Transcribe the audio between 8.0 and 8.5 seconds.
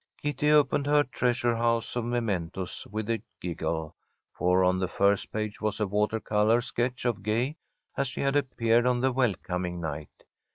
she had